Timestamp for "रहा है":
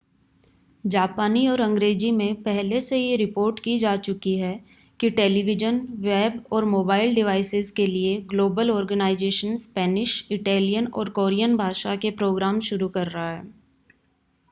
13.09-13.43